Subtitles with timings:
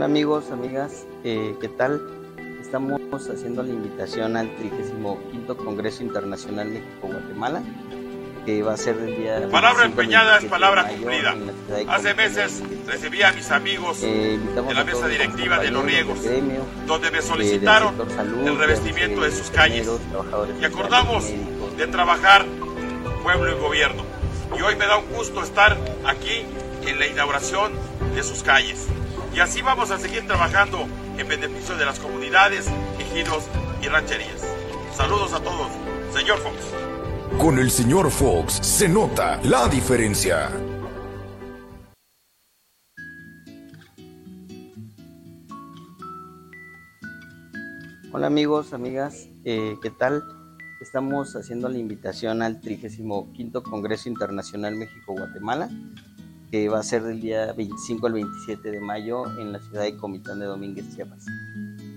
[0.00, 2.00] Hola amigos, amigas, eh, ¿qué tal?
[2.58, 7.62] Estamos haciendo la invitación al 35 Congreso Internacional México-Guatemala,
[8.46, 9.46] que va a ser el día...
[9.50, 11.36] Palabra empeñada es palabra cumplida.
[11.88, 16.18] Hace meses recibí a mis amigos eh, de la mesa directiva de Los Riegos,
[16.86, 17.94] donde me solicitaron
[18.46, 19.86] el revestimiento de sus calles
[20.62, 21.26] y acordamos
[21.76, 22.46] de trabajar
[23.22, 24.02] pueblo y gobierno.
[24.58, 25.76] Y hoy me da un gusto estar
[26.06, 26.46] aquí
[26.86, 27.74] en la inauguración
[28.14, 28.88] de sus calles.
[29.32, 30.86] Y así vamos a seguir trabajando
[31.16, 32.66] en beneficio de las comunidades,
[32.98, 33.44] ejidos
[33.80, 34.44] y rancherías.
[34.96, 35.68] Saludos a todos.
[36.12, 36.56] Señor Fox.
[37.38, 40.50] Con el señor Fox se nota la diferencia.
[48.12, 50.24] Hola amigos, amigas, eh, ¿qué tal?
[50.80, 55.70] Estamos haciendo la invitación al 35 Congreso Internacional México-Guatemala,
[56.50, 59.96] que va a ser del día 25 al 27 de mayo en la ciudad de
[59.96, 61.24] Comitán de Domínguez, Chiapas.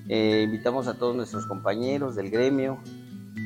[0.09, 2.77] Eh, invitamos a todos nuestros compañeros del gremio,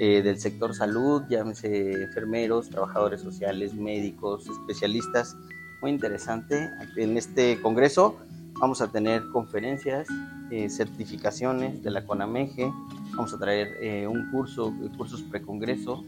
[0.01, 5.37] eh, del sector salud, llámese enfermeros, trabajadores sociales, médicos, especialistas.
[5.81, 6.69] Muy interesante.
[6.97, 8.17] En este congreso
[8.59, 10.07] vamos a tener conferencias,
[10.51, 12.69] eh, certificaciones de la CONAMEGE,
[13.11, 16.03] vamos a traer un curso, cursos precongreso,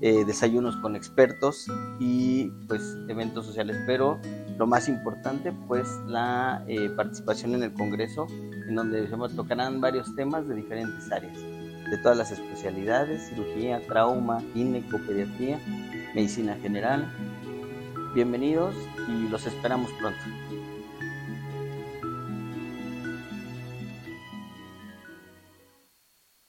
[0.00, 1.66] desayunos con expertos
[1.98, 4.20] y pues eventos sociales, pero
[4.58, 8.26] lo más importante, pues la eh, participación en el Congreso,
[8.68, 14.42] en donde se tocarán varios temas de diferentes áreas, de todas las especialidades, cirugía, trauma,
[14.52, 15.58] gineco, pediatría,
[16.14, 17.12] medicina general.
[18.14, 18.74] Bienvenidos
[19.08, 20.20] y los esperamos pronto.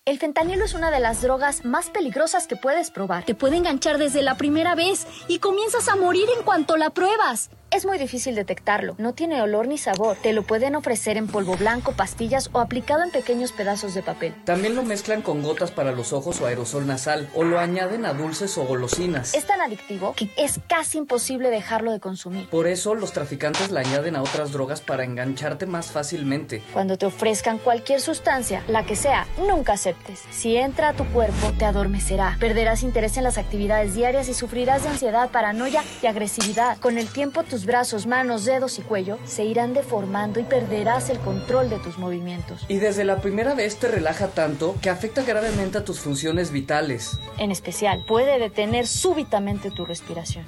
[0.05, 3.25] El fentanilo es una de las drogas más peligrosas que puedes probar.
[3.25, 7.49] Te puede enganchar desde la primera vez y comienzas a morir en cuanto la pruebas.
[7.75, 10.15] Es muy difícil detectarlo, no tiene olor ni sabor.
[10.23, 14.33] Te lo pueden ofrecer en polvo blanco, pastillas o aplicado en pequeños pedazos de papel.
[14.45, 18.13] También lo mezclan con gotas para los ojos o aerosol nasal o lo añaden a
[18.13, 19.33] dulces o golosinas.
[19.33, 22.47] Es tan adictivo que es casi imposible dejarlo de consumir.
[22.47, 26.63] Por eso los traficantes la añaden a otras drogas para engancharte más fácilmente.
[26.71, 30.21] Cuando te ofrezcan cualquier sustancia, la que sea, nunca aceptes.
[30.31, 32.37] Si entra a tu cuerpo, te adormecerá.
[32.39, 36.77] Perderás interés en las actividades diarias y sufrirás de ansiedad, paranoia y agresividad.
[36.77, 41.19] Con el tiempo tus brazos, manos, dedos y cuello se irán deformando y perderás el
[41.19, 42.65] control de tus movimientos.
[42.67, 47.19] Y desde la primera vez te relaja tanto que afecta gravemente a tus funciones vitales.
[47.37, 50.45] En especial, puede detener súbitamente tu respiración.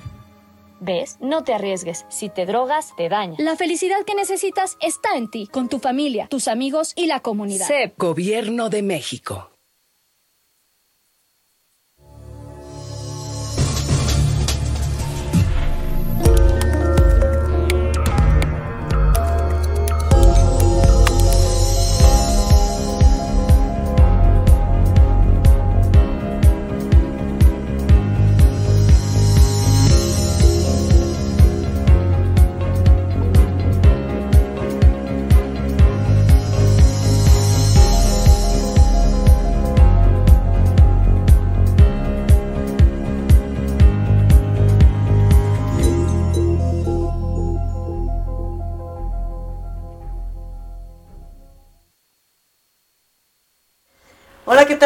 [0.79, 1.17] ¿Ves?
[1.19, 2.05] No te arriesgues.
[2.09, 3.35] Si te drogas, te daña.
[3.39, 7.65] La felicidad que necesitas está en ti, con tu familia, tus amigos y la comunidad.
[7.65, 9.49] CEP, Gobierno de México.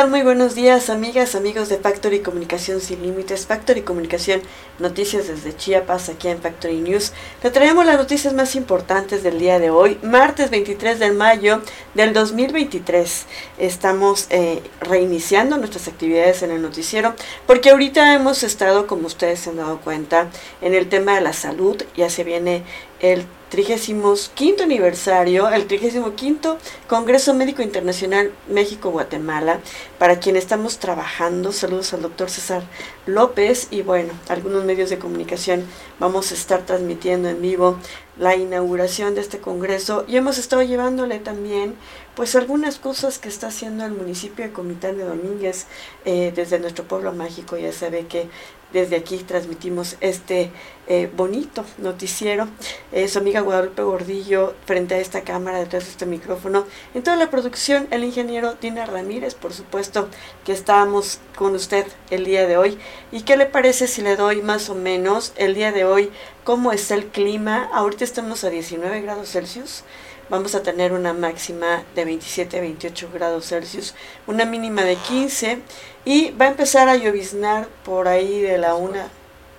[0.10, 4.42] Muy buenos días, amigas, amigos de Factory Comunicación Sin Límites, Factory Comunicación,
[4.80, 7.14] noticias desde Chiapas, aquí en Factory News.
[7.44, 11.62] Le traemos las noticias más importantes del día de hoy, martes 23 de mayo
[11.94, 13.26] del 2023.
[13.60, 17.14] Estamos eh, reiniciando nuestras actividades en el noticiero,
[17.46, 20.32] porque ahorita hemos estado, como ustedes se han dado cuenta,
[20.62, 22.64] en el tema de la salud, ya se viene
[23.02, 26.58] el 35 aniversario, el 35
[26.88, 29.60] Congreso Médico Internacional México-Guatemala,
[30.00, 31.52] para quien estamos trabajando.
[31.52, 32.64] Saludos al doctor César
[33.06, 35.66] López y bueno, algunos medios de comunicación
[36.00, 37.78] vamos a estar transmitiendo en vivo
[38.18, 41.76] la inauguración de este congreso y hemos estado llevándole también
[42.16, 45.66] pues algunas cosas que está haciendo el municipio de Comitán de Domínguez
[46.06, 47.58] eh, desde nuestro pueblo mágico.
[47.58, 48.30] Ya sabe que
[48.74, 50.52] desde aquí transmitimos este
[50.88, 52.48] eh, bonito noticiero.
[52.92, 56.66] Eh, su amiga Guadalupe Gordillo frente a esta cámara, detrás de este micrófono.
[56.94, 60.10] En toda la producción, el ingeniero Dina Ramírez, por supuesto,
[60.46, 62.78] que estábamos con usted el día de hoy.
[63.12, 66.12] ¿Y qué le parece si le doy más o menos el día de hoy
[66.44, 67.70] cómo está el clima?
[67.74, 69.84] Ahorita estamos a 19 grados Celsius
[70.32, 73.94] vamos a tener una máxima de 27 a 28 grados Celsius,
[74.26, 75.60] una mínima de 15
[76.06, 79.10] y va a empezar a lloviznar por ahí de la una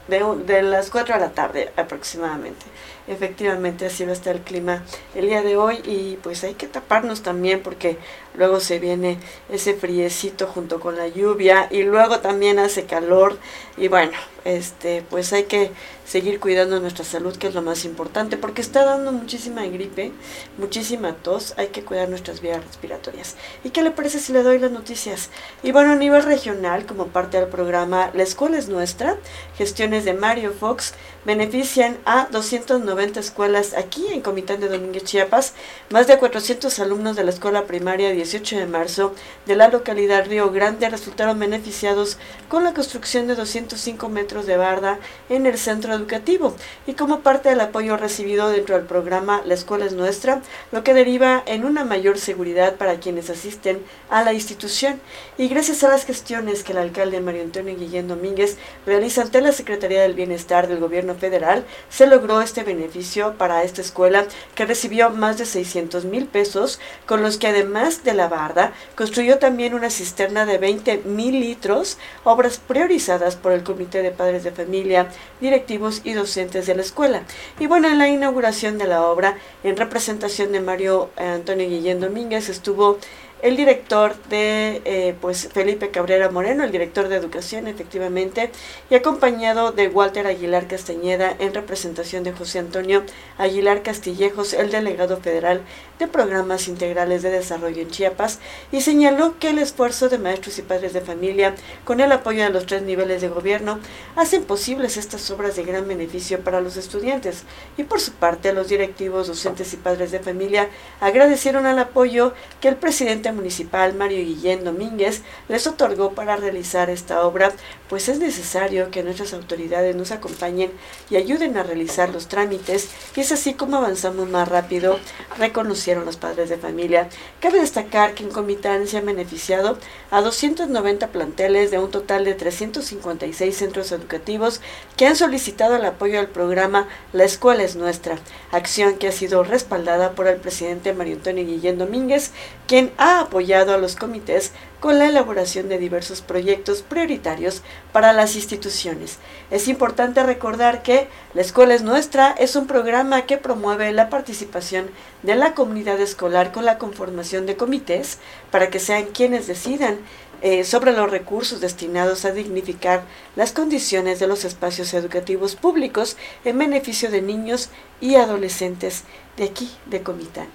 [0.09, 2.65] de, de las 4 de la tarde aproximadamente.
[3.07, 4.83] Efectivamente, así va a estar el clima
[5.15, 7.99] el día de hoy y pues hay que taparnos también porque
[8.35, 9.19] luego se viene
[9.51, 13.39] ese friecito junto con la lluvia y luego también hace calor
[13.77, 14.13] y bueno,
[14.45, 15.71] este pues hay que
[16.05, 20.13] seguir cuidando nuestra salud que es lo más importante porque está dando muchísima gripe,
[20.59, 23.37] muchísima tos, hay que cuidar nuestras vías respiratorias.
[23.65, 25.31] ¿Y qué le parece si le doy las noticias?
[25.63, 29.17] Y bueno, a nivel regional, como parte del programa La Escuela es Nuestra,
[29.57, 30.95] gestiones de Mario Fox
[31.25, 35.55] benefician a 290 escuelas aquí en Comitán de Domínguez, Chiapas,
[35.91, 39.15] más de 400 alumnos de la escuela primaria 18 de marzo
[39.47, 44.99] de la localidad Río Grande resultaron beneficiados con la construcción de 205 metros de barda
[45.29, 46.55] en el centro educativo
[46.87, 50.41] y como parte del apoyo recibido dentro del programa La Escuela es Nuestra,
[50.71, 55.01] lo que deriva en una mayor seguridad para quienes asisten a la institución.
[55.37, 59.53] Y gracias a las gestiones que el alcalde Mario Antonio Guillén Domínguez realiza ante la
[59.53, 65.11] Secretaría del Bienestar del Gobierno Federal, se logró este beneficio para esta escuela que recibió
[65.11, 69.91] más de 600 mil pesos, con los que además de la barda, construyó también una
[69.91, 75.09] cisterna de 20 mil litros, obras priorizadas por el Comité de Padres de Familia,
[75.41, 77.23] directivos y docentes de la escuela.
[77.59, 82.49] Y bueno, en la inauguración de la obra, en representación de Mario Antonio Guillén Domínguez,
[82.49, 82.99] estuvo
[83.43, 88.51] el director de, eh, pues, Felipe Cabrera Moreno, el director de educación, efectivamente,
[88.89, 93.03] y acompañado de Walter Aguilar Castañeda en representación de José Antonio
[93.39, 95.63] Aguilar Castillejos, el delegado federal
[95.99, 98.39] de programas integrales de desarrollo en Chiapas,
[98.71, 102.51] y señaló que el esfuerzo de maestros y padres de familia, con el apoyo de
[102.51, 103.81] los tres niveles de gobierno,
[104.15, 107.43] hacen posibles estas obras de gran beneficio para los estudiantes.
[107.77, 110.69] Y por su parte, los directivos, docentes y padres de familia
[111.01, 117.27] agradecieron al apoyo que el presidente municipal Mario Guillén Domínguez les otorgó para realizar esta
[117.27, 117.53] obra,
[117.89, 120.71] pues es necesario que nuestras autoridades nos acompañen
[121.11, 124.99] y ayuden a realizar los trámites y es así como avanzamos más rápido,
[125.39, 127.09] reconocieron los padres de familia.
[127.41, 129.79] Cabe destacar que en Comitán se han beneficiado
[130.11, 134.61] a 290 planteles de un total de 356 centros educativos
[134.97, 138.19] que han solicitado el apoyo al programa La Escuela es Nuestra,
[138.51, 142.31] acción que ha sido respaldada por el presidente Mario Antonio Guillén Domínguez,
[142.67, 148.37] quien ha apoyado a los comités con la elaboración de diversos proyectos prioritarios para las
[148.37, 149.19] instituciones.
[149.51, 154.91] Es importante recordar que La Escuela es Nuestra es un programa que promueve la participación
[155.23, 158.19] de la comunidad escolar con la conformación de comités
[158.51, 159.99] para que sean quienes decidan
[160.45, 163.05] eh, sobre los recursos destinados a dignificar
[163.37, 167.69] las condiciones de los espacios educativos públicos en beneficio de niños
[168.01, 169.05] y adolescentes
[169.37, 170.49] de aquí, de Comitán.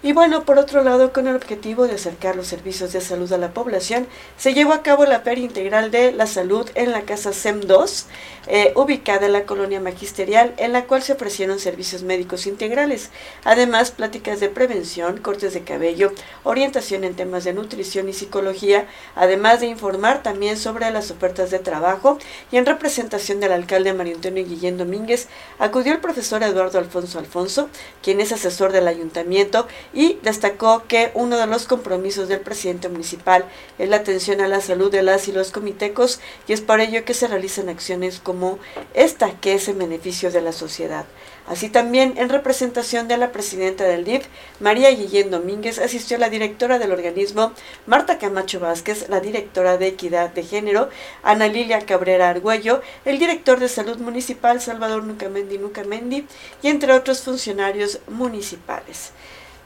[0.00, 3.36] Y bueno, por otro lado, con el objetivo de acercar los servicios de salud a
[3.36, 4.06] la población,
[4.36, 8.06] se llevó a cabo la Feria Integral de la Salud en la Casa SEM 2,
[8.46, 13.10] eh, ubicada en la colonia magisterial, en la cual se ofrecieron servicios médicos integrales,
[13.42, 16.12] además pláticas de prevención, cortes de cabello,
[16.44, 18.86] orientación en temas de nutrición y psicología,
[19.16, 22.18] además de informar también sobre las ofertas de trabajo
[22.52, 25.26] y en representación del alcalde Mario Antonio Guillén Domínguez,
[25.58, 27.68] acudió el profesor Eduardo Alfonso Alfonso,
[28.00, 33.44] quien es asesor del ayuntamiento y destacó que uno de los compromisos del presidente municipal
[33.78, 37.04] es la atención a la salud de las y los comitecos y es por ello
[37.04, 38.58] que se realizan acciones como
[38.94, 41.06] esta que es en beneficio de la sociedad.
[41.48, 44.26] Así también, en representación de la presidenta del DIF,
[44.60, 47.52] María Guillén Domínguez, asistió la directora del organismo,
[47.86, 50.90] Marta Camacho Vázquez, la directora de Equidad de Género,
[51.22, 56.26] Ana Lilia Cabrera Argüello, el director de Salud Municipal, Salvador Nucamendi Nucamendi,
[56.60, 59.12] y entre otros funcionarios municipales.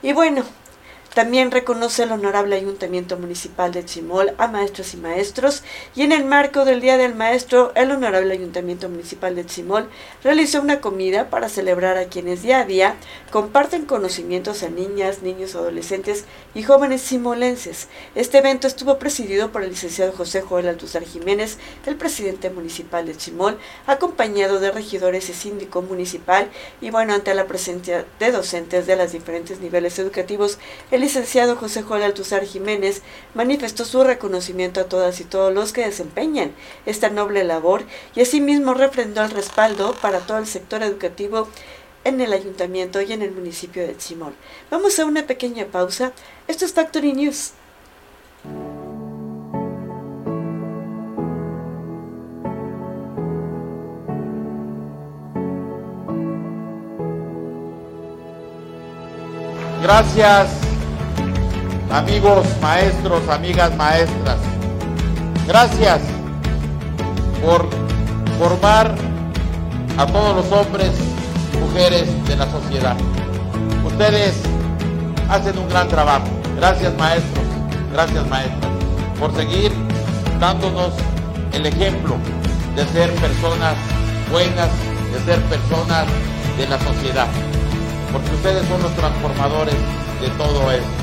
[0.02, 0.42] Y bueno,
[1.14, 5.62] también reconoce el Honorable Ayuntamiento Municipal de Chimol a maestros y maestros
[5.95, 9.88] y en el marco del Día del Maestro, el Honorable Ayuntamiento Municipal de Chimol
[10.25, 12.97] realizó una comida para celebrar a quienes día a día
[13.31, 17.88] comparten conocimientos a niñas, niños, adolescentes y jóvenes chimolenses.
[18.14, 23.16] Este evento estuvo presidido por el licenciado José Joel Altuzar Jiménez, el presidente municipal de
[23.16, 26.49] Chimol, acompañado de regidores y síndico municipal
[26.81, 30.59] y bueno, ante la presencia de docentes de los diferentes niveles educativos,
[30.90, 33.02] el licenciado José Joel Altuzar Jiménez
[33.35, 36.52] manifestó su reconocimiento a todas y todos los que desempeñan
[36.87, 37.82] esta noble labor
[38.14, 41.49] y asimismo refrendó el respaldo para todo el sector educativo
[42.04, 44.35] en el ayuntamiento y en el municipio de Chimol.
[44.71, 46.12] Vamos a una pequeña pausa.
[46.47, 47.52] Esto es Factory News.
[59.82, 60.62] Gracias
[61.92, 64.38] amigos maestros, amigas maestras.
[65.46, 66.00] Gracias
[67.44, 67.68] por
[68.38, 68.94] formar
[69.99, 70.90] a todos los hombres,
[71.61, 72.96] mujeres de la sociedad.
[73.84, 74.40] Ustedes
[75.28, 76.26] hacen un gran trabajo.
[76.56, 77.44] Gracias maestros,
[77.92, 78.70] gracias maestras,
[79.18, 79.72] por seguir
[80.40, 80.92] dándonos
[81.52, 82.16] el ejemplo
[82.75, 83.75] de ser personas
[84.30, 84.68] buenas,
[85.12, 86.06] de ser personas
[86.56, 87.26] de la sociedad,
[88.12, 89.76] porque ustedes son los transformadores
[90.20, 91.01] de todo esto.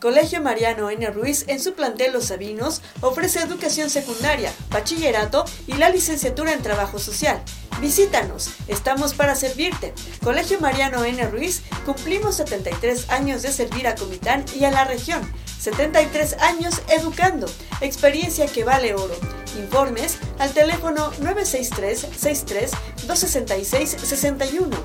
[0.00, 1.10] Colegio Mariano N.
[1.10, 7.00] Ruiz en su plantel Los Sabinos ofrece educación secundaria, bachillerato y la licenciatura en trabajo
[7.00, 7.42] social.
[7.80, 9.92] Visítanos, estamos para servirte.
[10.22, 11.26] Colegio Mariano N.
[11.26, 15.20] Ruiz, cumplimos 73 años de servir a Comitán y a la región.
[15.58, 17.46] 73 años educando,
[17.80, 19.16] experiencia que vale oro.
[19.58, 22.70] Informes al teléfono 963 63
[23.08, 24.76] 266 61.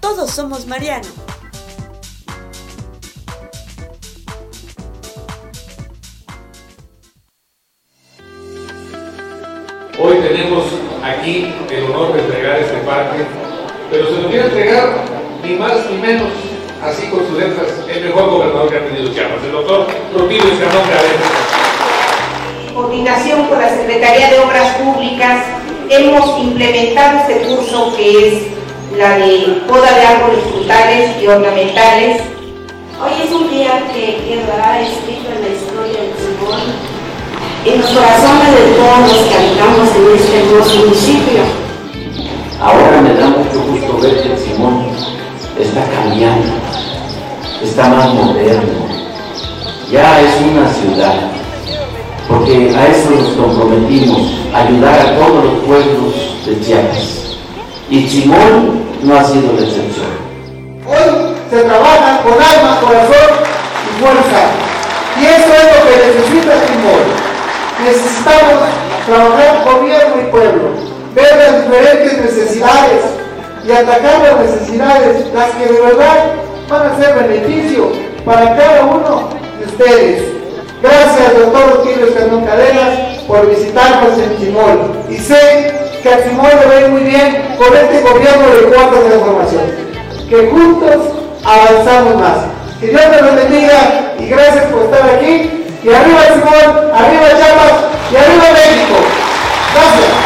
[0.00, 1.33] Todos somos Mariano.
[11.24, 13.24] Aquí el honor de entregar este parque,
[13.90, 15.04] pero se lo quiere entregar
[15.42, 16.28] ni más ni menos,
[16.82, 20.82] así con sus letras, el mejor gobernador que ha tenido Chiapas, el doctor Rutilio Escamón
[22.68, 25.44] En Coordinación con la Secretaría de Obras Públicas,
[25.88, 28.42] hemos implementado este curso que es
[28.98, 32.20] la de poda de árboles frutales y ornamentales.
[33.02, 36.93] Hoy es un día que quedará escrito en la historia del Simón
[37.64, 41.42] en los corazones de todos los que habitamos en este hermoso municipio.
[42.60, 44.86] Ahora me da mucho gusto ver que Simón
[45.58, 46.52] está cambiando,
[47.62, 48.86] está más moderno,
[49.90, 51.14] ya es una ciudad,
[52.28, 56.14] porque a eso nos comprometimos, ayudar a todos los pueblos
[56.46, 57.38] de Chiapas.
[57.88, 60.12] Y Simón no ha sido la excepción.
[60.86, 63.40] Hoy se trabaja con alma, corazón
[63.86, 64.40] y fuerza.
[65.18, 67.23] Y eso es lo que necesita Simón
[67.82, 68.68] necesitamos
[69.06, 70.68] trabajar gobierno y pueblo,
[71.14, 73.02] ver las diferentes necesidades
[73.66, 76.32] y atacar las necesidades, las que de verdad
[76.68, 77.92] van a ser beneficio
[78.24, 79.28] para cada uno
[79.58, 80.22] de ustedes.
[80.82, 85.04] Gracias, doctor Otilio Escandón Cadenas, por visitarnos en Chimol.
[85.08, 89.62] Y sé que a Chimol le va muy bien con este gobierno de cuarta transformación.
[90.28, 92.36] Que juntos avanzamos más.
[92.80, 97.72] Que Dios nos bendiga y gracias por estar aquí y arriba Simón, arriba Chiapas
[98.10, 98.96] y arriba México.
[99.74, 100.23] Gracias.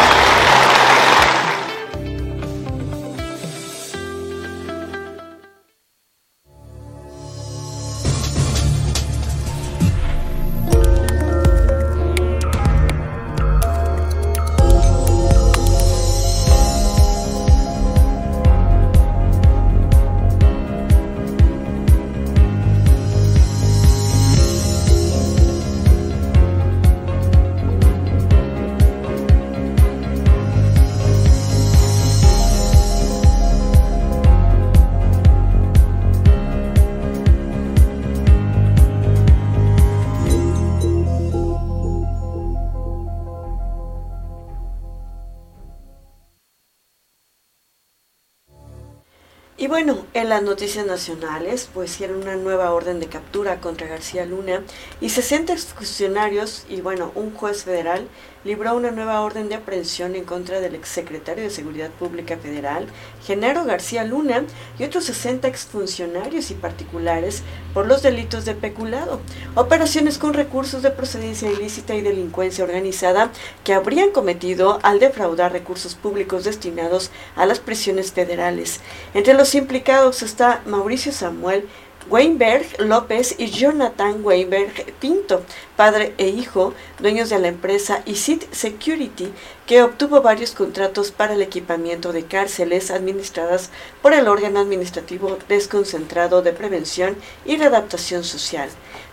[49.81, 54.63] Bueno, en las noticias nacionales, pues hicieron una nueva orden de captura contra García Luna
[54.99, 58.07] y 60 funcionarios y bueno, un juez federal
[58.45, 62.87] libró una nueva orden de aprehensión en contra del exsecretario de Seguridad Pública Federal,
[63.25, 64.43] Genaro García Luna,
[64.77, 69.19] y otros 60 exfuncionarios y particulares por los delitos de peculado,
[69.55, 73.31] operaciones con recursos de procedencia ilícita y delincuencia organizada
[73.63, 78.79] que habrían cometido al defraudar recursos públicos destinados a las prisiones federales.
[79.13, 81.67] Entre los implicados está Mauricio Samuel
[82.09, 85.43] Weinberg López y Jonathan Weinberg Pinto,
[85.75, 89.31] padre e hijo, dueños de la empresa ICIT Security,
[89.67, 93.69] que obtuvo varios contratos para el equipamiento de cárceles administradas
[94.01, 98.69] por el órgano administrativo desconcentrado de prevención y readaptación social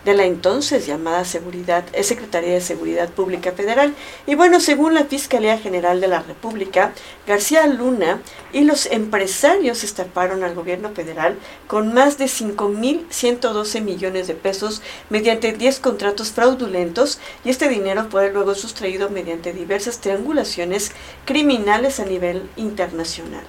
[0.06, 3.92] de la entonces llamada Seguridad, Secretaría de Seguridad Pública Federal.
[4.24, 6.92] Y bueno, según la Fiscalía General de la República,
[7.26, 8.22] García Luna
[8.52, 11.36] y los empresarios estafaron al gobierno federal
[11.66, 18.32] con más de 5.112 millones de pesos mediante 10 contratos fraudulentos y este dinero fue
[18.32, 20.92] luego sustraído mediante diversas triangulaciones
[21.24, 23.42] criminales a nivel internacional.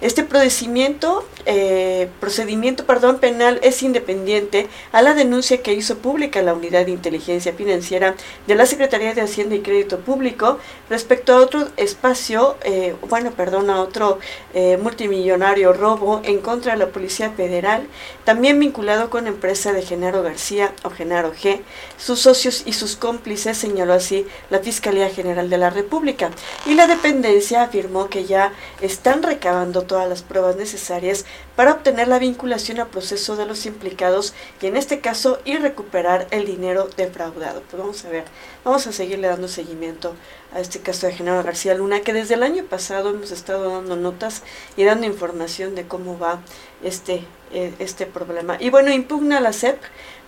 [0.00, 6.52] Este procedimiento, eh, procedimiento perdón, penal es independiente a la denuncia que hizo pública la
[6.52, 8.14] Unidad de Inteligencia Financiera
[8.46, 10.58] de la Secretaría de Hacienda y Crédito Público
[10.90, 14.18] respecto a otro espacio, eh, bueno, perdón, a otro
[14.52, 17.86] eh, multimillonario robo en contra de la Policía Federal,
[18.24, 21.60] también vinculado con empresa de Genaro García o Genaro G,
[21.96, 26.30] sus socios y sus cómplices, señaló así la Fiscalía General de la República.
[26.66, 31.24] Y la dependencia afirmó que ya están recabando todas las pruebas necesarias
[31.54, 36.26] para obtener la vinculación al proceso de los implicados y en este caso ir recuperar
[36.32, 37.62] el dinero defraudado.
[37.70, 38.24] Pues vamos a ver,
[38.64, 40.16] vamos a seguirle dando seguimiento
[40.52, 43.94] a este caso de Genaro García Luna, que desde el año pasado hemos estado dando
[43.94, 44.42] notas
[44.76, 46.40] y dando información de cómo va
[46.82, 48.56] este, eh, este problema.
[48.58, 49.80] Y bueno, impugna la CEP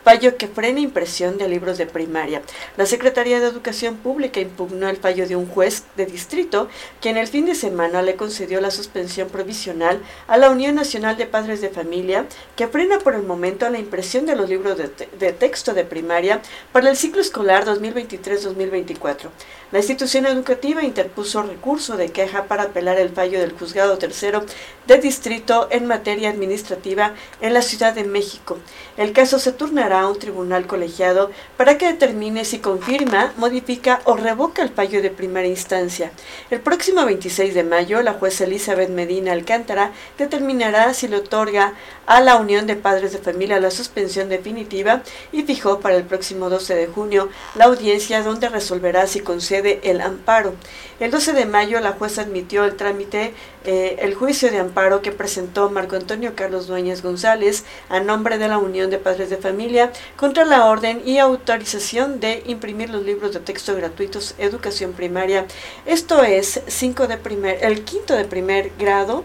[0.07, 2.41] fallo que frena impresión de libros de primaria.
[2.77, 6.69] La Secretaría de Educación Pública impugnó el fallo de un juez de distrito
[7.01, 9.99] que en el fin de semana le concedió la suspensión provisional
[10.29, 14.27] a la Unión Nacional de Padres de Familia que frena por el momento la impresión
[14.27, 19.31] de los libros de, de texto de primaria para el ciclo escolar 2023-2024.
[19.73, 24.45] La institución educativa interpuso recurso de queja para apelar el fallo del juzgado tercero
[24.87, 28.59] de distrito en materia administrativa en la Ciudad de México.
[28.97, 34.17] El caso se turnará a un tribunal colegiado para que determine si confirma, modifica o
[34.17, 36.11] revoca el fallo de primera instancia.
[36.51, 41.75] El próximo 26 de mayo, la jueza Elizabeth Medina Alcántara determinará si le otorga
[42.07, 46.49] a la Unión de Padres de Familia la suspensión definitiva y fijó para el próximo
[46.49, 50.55] 12 de junio la audiencia donde resolverá si concede el amparo.
[51.01, 53.35] El 12 de mayo la jueza admitió el trámite,
[53.65, 58.49] eh, el juicio de amparo que presentó Marco Antonio Carlos Dueñas González a nombre de
[58.49, 59.86] la Unión de Padres de Familia
[60.17, 65.47] contra la orden y autorización de imprimir los libros de texto gratuitos educación primaria.
[65.85, 69.25] Esto es cinco de primer, el quinto de primer grado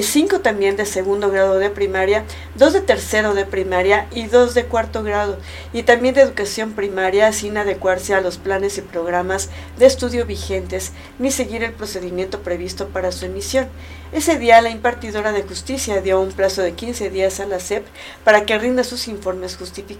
[0.00, 4.66] 5 también de segundo grado de primaria, 2 de tercero de primaria y 2 de
[4.66, 5.38] cuarto grado,
[5.72, 10.92] y también de educación primaria sin adecuarse a los planes y programas de estudio vigentes
[11.18, 13.68] ni seguir el procedimiento previsto para su emisión.
[14.12, 17.86] Ese día la impartidora de justicia dio un plazo de 15 días a la SEP
[18.24, 19.99] para que rinda sus informes justificados.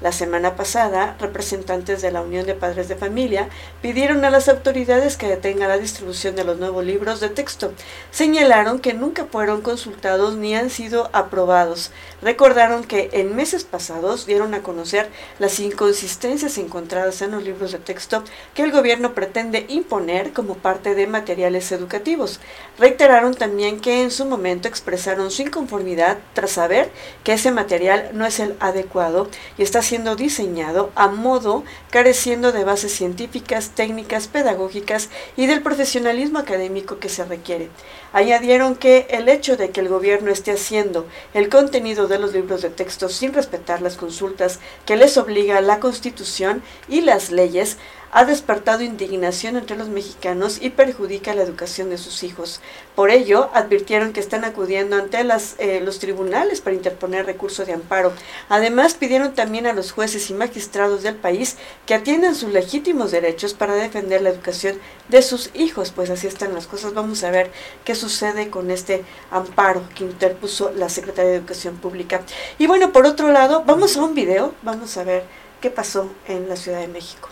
[0.00, 3.48] La semana pasada, representantes de la Unión de Padres de Familia
[3.82, 7.72] pidieron a las autoridades que detengan la distribución de los nuevos libros de texto.
[8.10, 11.90] Señalaron que nunca fueron consultados ni han sido aprobados.
[12.22, 15.10] Recordaron que en meses pasados dieron a conocer
[15.40, 18.22] las inconsistencias encontradas en los libros de texto
[18.54, 22.40] que el gobierno pretende imponer como parte de materiales educativos.
[22.78, 26.90] Reiteraron también que en su momento expresaron su inconformidad tras saber
[27.24, 29.17] que ese material no es el adecuado
[29.56, 36.38] y está siendo diseñado a modo careciendo de bases científicas, técnicas, pedagógicas y del profesionalismo
[36.38, 37.70] académico que se requiere.
[38.12, 42.62] Añadieron que el hecho de que el gobierno esté haciendo el contenido de los libros
[42.62, 47.78] de texto sin respetar las consultas que les obliga la Constitución y las leyes
[48.10, 52.60] ha despertado indignación entre los mexicanos y perjudica la educación de sus hijos.
[52.94, 57.74] Por ello, advirtieron que están acudiendo ante las, eh, los tribunales para interponer recurso de
[57.74, 58.12] amparo.
[58.48, 63.54] Además, pidieron también a los jueces y magistrados del país que atiendan sus legítimos derechos
[63.54, 65.92] para defender la educación de sus hijos.
[65.92, 66.94] Pues así están las cosas.
[66.94, 67.50] Vamos a ver
[67.84, 72.22] qué sucede con este amparo que interpuso la Secretaría de Educación Pública.
[72.58, 74.54] Y bueno, por otro lado, vamos a un video.
[74.62, 75.24] Vamos a ver
[75.60, 77.28] qué pasó en la Ciudad de México.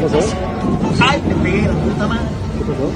[0.00, 0.34] ¿Qué pasó?
[0.98, 2.24] ¡Ay, te pegué la puta madre!
[2.56, 2.90] ¿Qué pasó?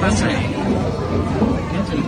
[0.00, 0.56] Pasa, eh.
[1.70, 2.02] Quédate en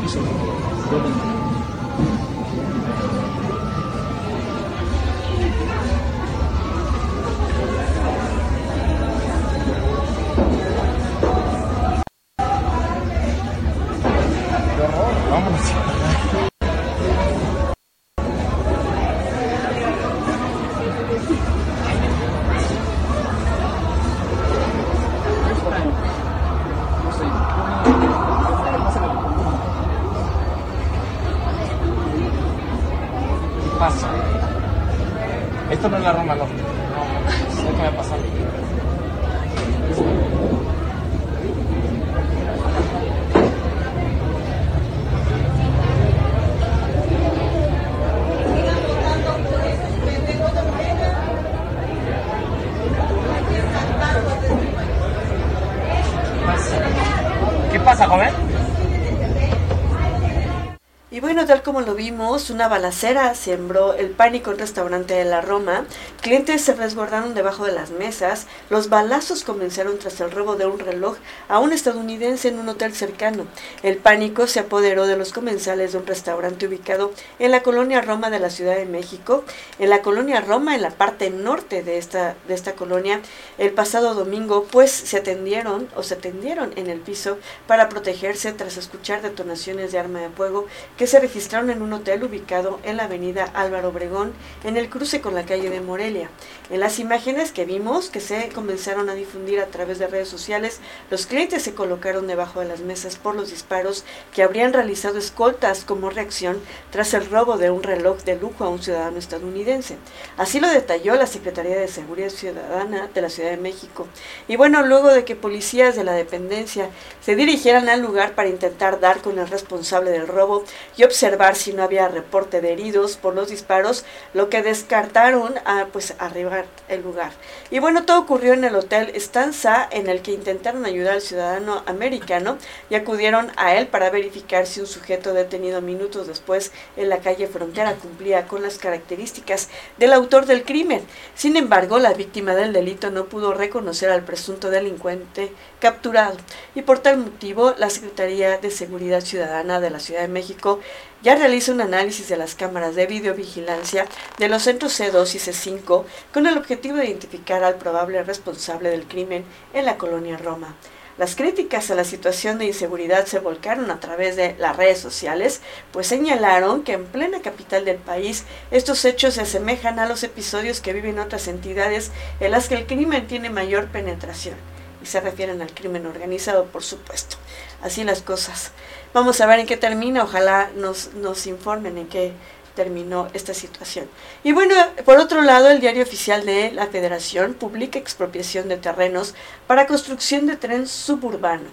[62.11, 65.85] una balacera sembró el pánico en restaurante de la Roma.
[66.23, 68.47] Clientes se resguardaron debajo de las mesas.
[68.71, 71.17] Los balazos comenzaron tras el robo de un reloj
[71.49, 73.47] a un estadounidense en un hotel cercano.
[73.83, 78.31] El pánico se apoderó de los comensales de un restaurante ubicado en la colonia Roma
[78.31, 79.45] de la Ciudad de México.
[79.79, 83.21] En la colonia Roma, en la parte norte de esta, de esta colonia,
[83.59, 88.79] el pasado domingo, pues se atendieron o se atendieron en el piso para protegerse tras
[88.79, 90.67] escuchar detonaciones de arma de fuego
[90.97, 94.33] que se registraron en un hotel ubicado en la avenida Álvaro Obregón,
[94.65, 96.31] en el cruce con la calle de Morelia.
[96.71, 100.81] En las imágenes que vimos, que se comenzaron a difundir a través de redes sociales,
[101.11, 105.85] los clientes se colocaron debajo de las mesas por los disparos que habrían realizado escoltas
[105.85, 109.97] como reacción tras el robo de un reloj de lujo a un ciudadano estadounidense.
[110.37, 114.07] Así lo detalló la Secretaría de Seguridad Ciudadana de la Ciudad de México.
[114.47, 119.01] Y bueno, luego de que policías de la dependencia se dirigieran al lugar para intentar
[119.01, 120.65] dar con el responsable del robo
[120.97, 125.87] y observar si no había reporte de heridos por los disparos, lo que descartaron a
[125.93, 127.33] pues arribar el lugar.
[127.71, 131.83] Y bueno, todo ocurrió en el hotel Stanza en el que intentaron ayudar al ciudadano
[131.87, 132.59] americano
[132.91, 137.47] y acudieron a él para verificar si un sujeto detenido minutos después en la calle
[137.47, 141.03] Frontera cumplía con las características del autor del crimen.
[141.35, 146.37] Sin embargo, la víctima del delito no pudo reconocer al presunto delincuente capturado
[146.75, 150.81] y por tal motivo la Secretaría de Seguridad Ciudadana de la Ciudad de México
[151.23, 154.07] ya realiza un análisis de las cámaras de videovigilancia
[154.39, 159.07] de los centros C2 y C5 con el objetivo de identificar al probable responsable del
[159.07, 160.77] crimen en la colonia Roma.
[161.19, 165.63] Las críticas a la situación de inseguridad se volcaron a través de las redes sociales,
[165.91, 170.81] pues señalaron que en plena capital del país estos hechos se asemejan a los episodios
[170.81, 174.55] que viven otras entidades en las que el crimen tiene mayor penetración.
[175.03, 177.37] Y se refieren al crimen organizado, por supuesto.
[177.83, 178.71] Así las cosas.
[179.15, 182.33] Vamos a ver en qué termina, ojalá nos, nos informen en qué
[182.79, 184.07] terminó esta situación.
[184.45, 184.73] Y bueno,
[185.05, 189.35] por otro lado, el diario oficial de la Federación publica expropiación de terrenos
[189.67, 191.65] para construcción de tren suburbano.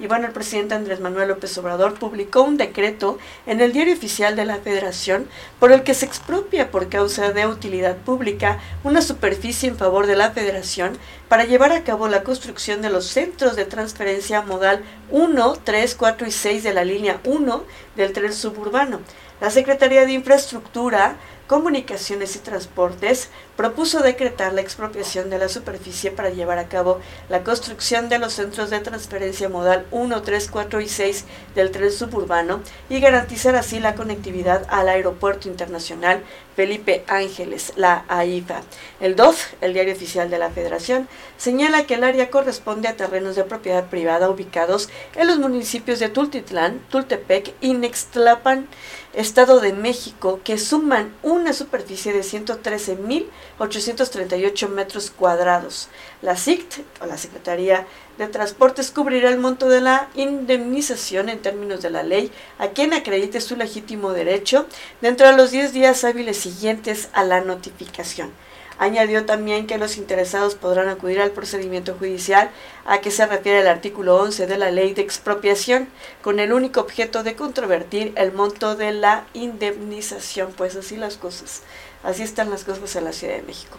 [0.00, 4.36] Y bueno, el presidente Andrés Manuel López Obrador publicó un decreto en el diario oficial
[4.36, 5.28] de la Federación
[5.60, 10.16] por el que se expropia por causa de utilidad pública una superficie en favor de
[10.16, 10.96] la Federación
[11.28, 16.26] para llevar a cabo la construcción de los centros de transferencia modal 1, 3, 4
[16.26, 17.64] y 6 de la línea 1
[17.96, 19.00] del tren suburbano.
[19.40, 21.16] La Secretaría de Infraestructura
[21.46, 27.44] Comunicaciones y Transportes propuso decretar la expropiación de la superficie para llevar a cabo la
[27.44, 32.60] construcción de los centros de transferencia modal 1, 3, 4 y 6 del tren suburbano
[32.88, 36.22] y garantizar así la conectividad al Aeropuerto Internacional
[36.54, 38.62] Felipe Ángeles, la AIFA.
[39.00, 43.34] El DOF, el diario oficial de la Federación, señala que el área corresponde a terrenos
[43.36, 48.68] de propiedad privada ubicados en los municipios de Tultitlán, Tultepec y Nextlapan,
[49.12, 55.88] Estado de México, que suman una superficie de 113.838 metros cuadrados.
[56.22, 57.86] La SICT, o la Secretaría
[58.18, 62.92] de Transportes, cubrirá el monto de la indemnización en términos de la ley a quien
[62.92, 64.66] acredite su legítimo derecho
[65.00, 68.32] dentro de los 10 días hábiles siguientes a la notificación.
[68.76, 72.50] Añadió también que los interesados podrán acudir al procedimiento judicial
[72.84, 75.88] a que se refiere el artículo 11 de la ley de expropiación,
[76.22, 80.52] con el único objeto de controvertir el monto de la indemnización.
[80.56, 81.62] Pues así las cosas,
[82.02, 83.78] así están las cosas en la Ciudad de México.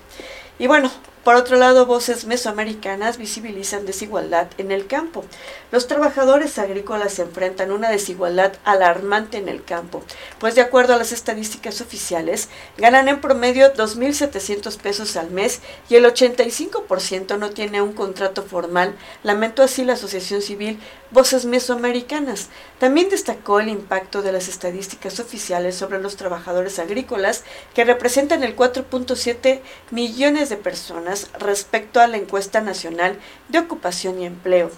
[0.58, 0.92] Y bueno,
[1.26, 5.26] por otro lado, voces mesoamericanas visibilizan desigualdad en el campo.
[5.72, 10.04] Los trabajadores agrícolas enfrentan una desigualdad alarmante en el campo,
[10.38, 15.96] pues de acuerdo a las estadísticas oficiales, ganan en promedio 2.700 pesos al mes y
[15.96, 22.50] el 85% no tiene un contrato formal, lamentó así la Asociación Civil Voces Mesoamericanas.
[22.78, 28.56] También destacó el impacto de las estadísticas oficiales sobre los trabajadores agrícolas, que representan el
[28.56, 34.72] 4.7 millones de personas respecto a la encuesta nacional de ocupación y empleo.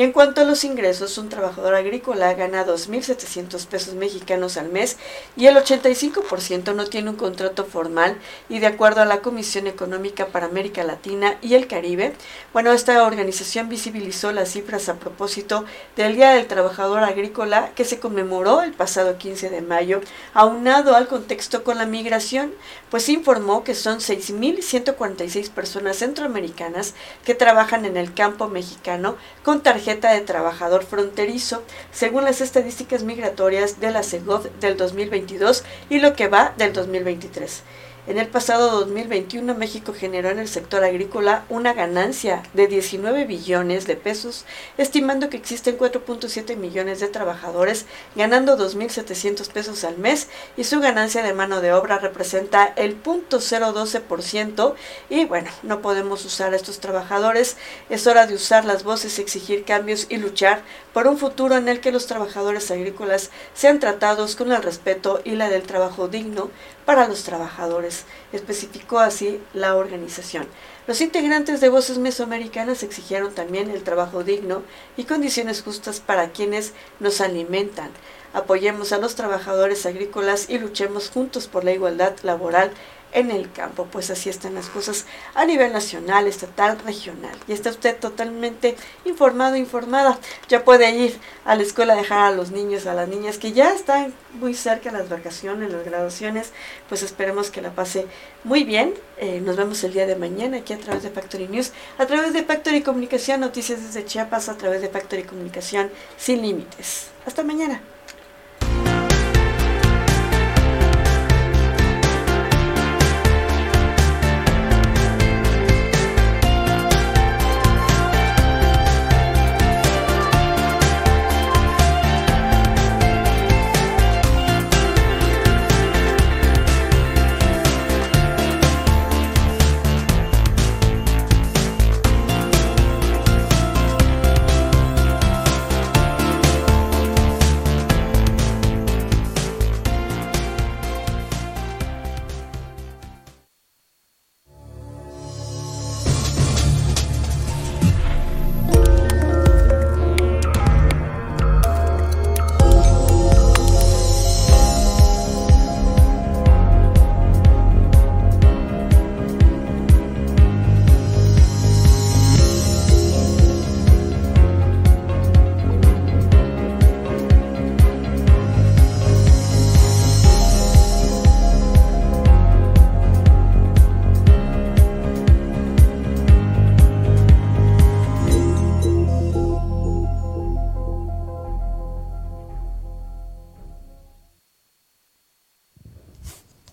[0.00, 4.96] En cuanto a los ingresos, un trabajador agrícola gana 2.700 pesos mexicanos al mes
[5.36, 8.16] y el 85% no tiene un contrato formal
[8.48, 12.14] y de acuerdo a la Comisión Económica para América Latina y el Caribe,
[12.54, 18.00] bueno, esta organización visibilizó las cifras a propósito del Día del Trabajador Agrícola que se
[18.00, 20.00] conmemoró el pasado 15 de mayo,
[20.32, 22.54] aunado al contexto con la migración,
[22.90, 29.89] pues informó que son 6.146 personas centroamericanas que trabajan en el campo mexicano con tarjetas
[29.96, 36.28] de trabajador fronterizo, según las estadísticas migratorias de la CEGOV del 2022 y lo que
[36.28, 37.62] va del 2023.
[38.06, 43.86] En el pasado 2021, México generó en el sector agrícola una ganancia de 19 billones
[43.86, 44.46] de pesos,
[44.78, 47.84] estimando que existen 4.7 millones de trabajadores
[48.16, 54.74] ganando 2.700 pesos al mes y su ganancia de mano de obra representa el 0.012%
[55.10, 57.58] y bueno, no podemos usar a estos trabajadores,
[57.90, 60.62] es hora de usar las voces, exigir cambios y luchar
[60.94, 65.32] por un futuro en el que los trabajadores agrícolas sean tratados con el respeto y
[65.32, 66.50] la del trabajo digno
[66.90, 67.89] para los trabajadores,
[68.32, 70.46] especificó así la organización.
[70.86, 74.62] Los integrantes de Voces Mesoamericanas exigieron también el trabajo digno
[74.96, 77.90] y condiciones justas para quienes nos alimentan.
[78.32, 82.70] Apoyemos a los trabajadores agrícolas y luchemos juntos por la igualdad laboral
[83.12, 83.86] en el campo.
[83.90, 87.36] Pues así están las cosas a nivel nacional, estatal, regional.
[87.48, 90.18] Y está usted totalmente informado, informada.
[90.48, 93.52] Ya puede ir a la escuela a dejar a los niños, a las niñas que
[93.52, 96.52] ya están muy cerca las vacaciones, las graduaciones.
[96.88, 98.06] Pues esperemos que la pase
[98.44, 98.94] muy bien.
[99.18, 102.32] Eh, nos vemos el día de mañana aquí a través de Factory News, a través
[102.32, 107.08] de Factory Comunicación, noticias desde Chiapas, a través de Factory Comunicación sin límites.
[107.26, 107.80] Hasta mañana.